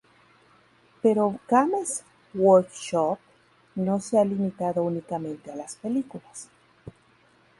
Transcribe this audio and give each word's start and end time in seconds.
Pero 1.03 1.39
Games 1.47 2.03
Workshop 2.33 3.19
no 3.75 3.99
se 3.99 4.17
ha 4.17 4.25
limitado 4.25 4.81
únicamente 4.81 5.51
a 5.51 5.55
las 5.55 5.75
películas. 5.75 6.49